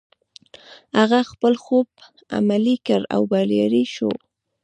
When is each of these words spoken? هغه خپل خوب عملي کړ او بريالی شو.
هغه 0.97 1.19
خپل 1.31 1.53
خوب 1.63 1.87
عملي 2.37 2.75
کړ 2.87 3.01
او 3.15 3.21
بريالی 3.31 3.85
شو. 3.95 4.11